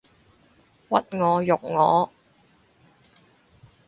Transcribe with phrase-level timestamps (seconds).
[0.89, 2.11] 屈我辱我